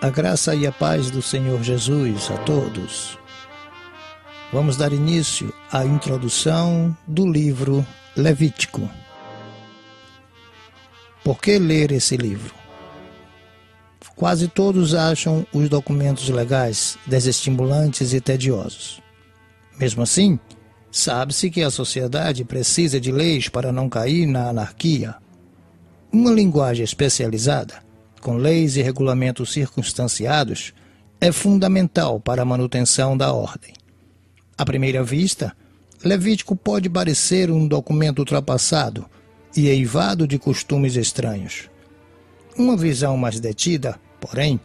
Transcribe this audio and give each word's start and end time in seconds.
A 0.00 0.10
graça 0.10 0.54
e 0.54 0.64
a 0.64 0.70
paz 0.70 1.10
do 1.10 1.20
Senhor 1.20 1.60
Jesus 1.60 2.30
a 2.30 2.38
todos. 2.44 3.18
Vamos 4.52 4.76
dar 4.76 4.92
início 4.92 5.52
à 5.72 5.84
introdução 5.84 6.96
do 7.04 7.26
livro 7.26 7.84
Levítico. 8.16 8.88
Por 11.24 11.40
que 11.40 11.58
ler 11.58 11.90
esse 11.90 12.16
livro? 12.16 12.54
Quase 14.14 14.46
todos 14.46 14.94
acham 14.94 15.44
os 15.52 15.68
documentos 15.68 16.28
legais 16.28 16.96
desestimulantes 17.04 18.12
e 18.12 18.20
tediosos. 18.20 19.02
Mesmo 19.80 20.04
assim, 20.04 20.38
sabe-se 20.92 21.50
que 21.50 21.62
a 21.62 21.70
sociedade 21.70 22.44
precisa 22.44 23.00
de 23.00 23.10
leis 23.10 23.48
para 23.48 23.72
não 23.72 23.88
cair 23.88 24.26
na 24.26 24.48
anarquia. 24.48 25.16
Uma 26.12 26.30
linguagem 26.30 26.84
especializada 26.84 27.87
com 28.20 28.36
leis 28.36 28.76
e 28.76 28.82
regulamentos 28.82 29.52
circunstanciados, 29.52 30.72
é 31.20 31.32
fundamental 31.32 32.20
para 32.20 32.42
a 32.42 32.44
manutenção 32.44 33.16
da 33.16 33.32
ordem. 33.32 33.72
À 34.56 34.64
primeira 34.64 35.02
vista, 35.02 35.54
Levítico 36.04 36.54
pode 36.54 36.88
parecer 36.88 37.50
um 37.50 37.66
documento 37.66 38.20
ultrapassado 38.20 39.06
e 39.56 39.68
eivado 39.68 40.28
de 40.28 40.38
costumes 40.38 40.94
estranhos. 40.94 41.68
Uma 42.56 42.76
visão 42.76 43.16
mais 43.16 43.40
detida, 43.40 43.98
porém, 44.20 44.60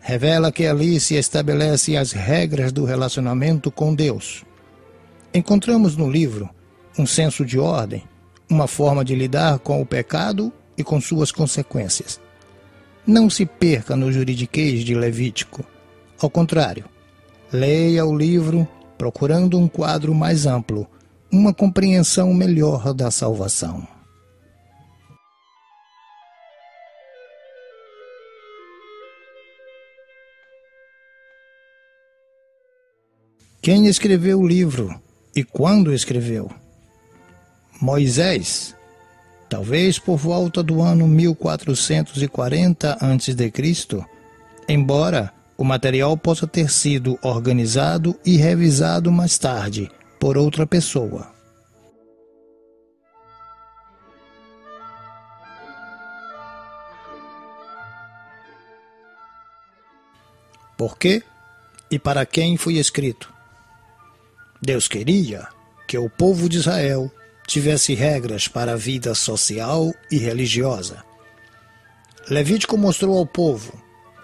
revela 0.00 0.52
que 0.52 0.66
ali 0.66 1.00
se 1.00 1.16
estabelecem 1.16 1.96
as 1.96 2.12
regras 2.12 2.72
do 2.72 2.84
relacionamento 2.84 3.70
com 3.70 3.94
Deus. 3.94 4.44
Encontramos 5.34 5.96
no 5.96 6.10
livro 6.10 6.48
um 6.96 7.06
senso 7.06 7.44
de 7.44 7.58
ordem, 7.58 8.04
uma 8.48 8.66
forma 8.66 9.04
de 9.04 9.14
lidar 9.14 9.58
com 9.58 9.82
o 9.82 9.86
pecado 9.86 10.52
e 10.76 10.84
com 10.84 11.00
suas 11.00 11.32
consequências. 11.32 12.20
Não 13.08 13.30
se 13.30 13.46
perca 13.46 13.96
no 13.96 14.12
juridiquês 14.12 14.84
de 14.84 14.94
Levítico. 14.94 15.64
Ao 16.20 16.28
contrário, 16.28 16.84
leia 17.50 18.04
o 18.04 18.14
livro 18.14 18.68
procurando 18.98 19.58
um 19.58 19.66
quadro 19.66 20.14
mais 20.14 20.44
amplo, 20.44 20.86
uma 21.32 21.54
compreensão 21.54 22.34
melhor 22.34 22.92
da 22.92 23.10
salvação. 23.10 23.88
Quem 33.62 33.86
escreveu 33.86 34.40
o 34.40 34.46
livro 34.46 35.00
e 35.34 35.42
quando 35.42 35.94
escreveu? 35.94 36.50
Moisés, 37.80 38.76
talvez 39.48 39.98
por 39.98 40.16
volta 40.16 40.62
do 40.62 40.82
ano 40.82 41.08
1440 41.08 42.98
a.C., 43.00 43.52
embora 44.68 45.32
o 45.56 45.64
material 45.64 46.16
possa 46.16 46.46
ter 46.46 46.70
sido 46.70 47.18
organizado 47.22 48.18
e 48.24 48.36
revisado 48.36 49.10
mais 49.10 49.38
tarde 49.38 49.90
por 50.20 50.36
outra 50.36 50.66
pessoa. 50.66 51.32
Por 60.76 60.96
quê 60.96 61.24
e 61.90 61.98
para 61.98 62.24
quem 62.24 62.56
foi 62.56 62.74
escrito? 62.74 63.32
Deus 64.62 64.86
queria 64.86 65.48
que 65.88 65.98
o 65.98 66.08
povo 66.08 66.48
de 66.48 66.58
Israel 66.58 67.10
tivesse 67.48 67.94
regras 67.94 68.46
para 68.46 68.72
a 68.72 68.76
vida 68.76 69.14
social 69.14 69.92
e 70.10 70.18
religiosa. 70.18 71.02
Levítico 72.28 72.76
mostrou 72.76 73.16
ao 73.16 73.26
povo 73.26 73.72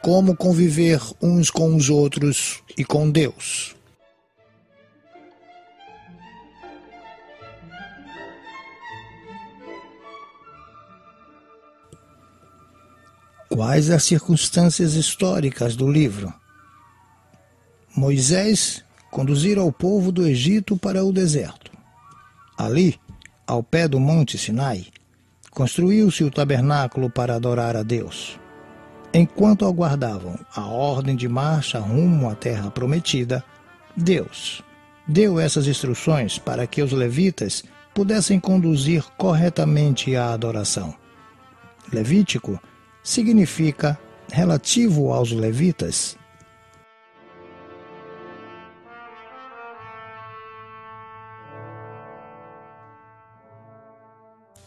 como 0.00 0.34
conviver 0.34 0.98
uns 1.20 1.50
com 1.50 1.76
os 1.76 1.90
outros 1.90 2.62
e 2.76 2.82
com 2.82 3.10
Deus. 3.10 3.76
Quais 13.50 13.90
as 13.90 14.04
circunstâncias 14.04 14.94
históricas 14.94 15.76
do 15.76 15.90
livro? 15.90 16.32
Moisés 17.94 18.82
conduzir 19.10 19.58
ao 19.58 19.70
povo 19.70 20.10
do 20.10 20.26
Egito 20.26 20.76
para 20.78 21.04
o 21.04 21.12
deserto. 21.12 21.70
Ali, 22.56 22.98
ao 23.50 23.64
pé 23.64 23.88
do 23.88 23.98
Monte 23.98 24.38
Sinai, 24.38 24.86
construiu-se 25.50 26.22
o 26.22 26.30
tabernáculo 26.30 27.10
para 27.10 27.34
adorar 27.34 27.76
a 27.76 27.82
Deus. 27.82 28.38
Enquanto 29.12 29.66
aguardavam 29.66 30.38
a 30.54 30.66
ordem 30.66 31.16
de 31.16 31.28
marcha 31.28 31.80
rumo 31.80 32.30
à 32.30 32.36
terra 32.36 32.70
prometida, 32.70 33.44
Deus 33.96 34.62
deu 35.04 35.40
essas 35.40 35.66
instruções 35.66 36.38
para 36.38 36.64
que 36.64 36.80
os 36.80 36.92
levitas 36.92 37.64
pudessem 37.92 38.38
conduzir 38.38 39.04
corretamente 39.16 40.14
a 40.14 40.32
adoração. 40.32 40.94
Levítico 41.92 42.60
significa 43.02 43.98
relativo 44.30 45.12
aos 45.12 45.32
levitas, 45.32 46.16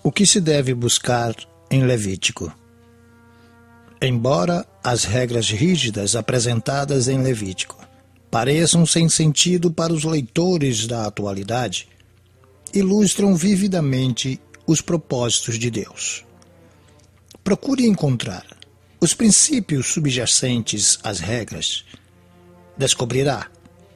O 0.06 0.12
que 0.12 0.25
se 0.25 0.41
deve 0.41 0.74
buscar 0.74 1.34
em 1.72 1.86
Levítico? 1.86 2.53
Embora 4.02 4.68
as 4.84 5.06
regras 5.06 5.50
rígidas 5.50 6.14
apresentadas 6.14 7.08
em 7.08 7.24
Levítico 7.24 7.78
pareçam 8.30 8.86
sem 8.86 9.08
sentido 9.08 9.72
para 9.72 9.94
os 9.94 10.03
leitores 10.03 10.88
da 10.88 11.06
atualidade, 11.06 11.88
ilustram 12.74 13.34
vividamente 13.34 14.41
os 14.68 14.81
propósitos 14.81 15.58
de 15.58 15.72
Deus. 15.72 16.25
Procure 17.41 17.88
encontrar 17.88 18.46
os 19.00 19.14
princípios 19.14 19.88
subjacentes 19.88 21.00
às 21.02 21.20
regras. 21.20 21.85
Descobrirá 22.78 23.47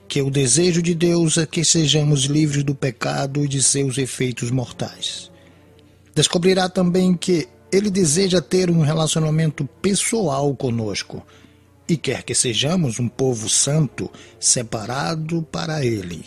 que 0.07 0.21
o 0.21 0.31
desejo 0.31 0.81
de 0.81 0.95
Deus 0.95 1.37
é 1.37 1.45
que 1.45 1.65
sejamos 1.65 2.23
livres 2.23 2.63
do 2.63 2.73
pecado 2.73 3.43
e 3.43 3.47
de 3.49 3.61
seus 3.61 3.97
efeitos 3.97 4.49
mortais 4.51 5.35
Descobrirá 6.17 6.67
também 6.67 7.13
que 7.13 7.47
ele 7.71 7.91
deseja 7.91 8.41
ter 8.41 8.71
um 8.71 8.81
relacionamento 8.81 9.69
pessoal 9.79 10.51
conosco 10.55 11.23
e 11.87 11.95
quer 11.95 12.23
que 12.23 12.33
sejamos 12.33 12.99
um 12.99 13.07
povo 13.07 13.47
santo 13.47 14.11
separado 14.39 15.43
para 15.51 15.85
ele. 15.85 16.25